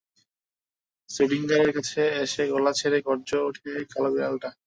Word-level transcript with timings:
শ্রোডিঙ্গারের 1.09 1.71
কাছে 1.77 2.01
এসে 2.23 2.43
গলা 2.51 2.71
ছেড়ে 2.79 2.97
গর্জে 3.07 3.37
ওঠে 3.47 3.69
কালো 3.91 4.09
বিড়ালটা। 4.13 4.49